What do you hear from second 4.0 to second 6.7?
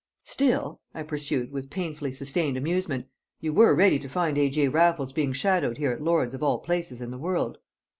find A.J. Raffles being shadowed here at Lord's of all